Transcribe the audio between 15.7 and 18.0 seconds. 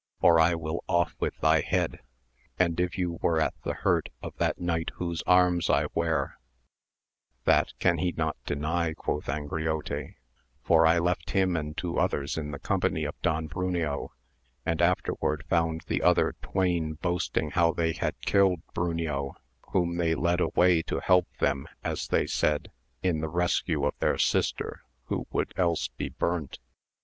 the other twain boasting how they